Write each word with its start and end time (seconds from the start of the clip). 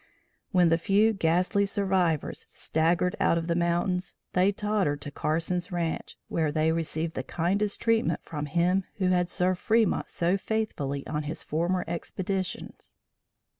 When 0.51 0.69
the 0.69 0.79
few 0.79 1.13
ghastly 1.13 1.67
survivors 1.67 2.47
staggered 2.49 3.15
out 3.19 3.37
of 3.37 3.45
the 3.45 3.53
mountains 3.53 4.15
they 4.33 4.51
tottered 4.51 4.99
to 5.01 5.11
Carson's 5.11 5.71
ranche, 5.71 6.17
where 6.27 6.51
they 6.51 6.71
received 6.71 7.13
the 7.13 7.21
kindest 7.21 7.79
treatment 7.81 8.21
from 8.23 8.47
him 8.47 8.85
who 8.95 9.09
had 9.09 9.29
served 9.29 9.59
Fremont 9.59 10.09
so 10.09 10.39
faithfully 10.39 11.05
on 11.05 11.21
his 11.21 11.43
former 11.43 11.85
expeditions. 11.87 12.95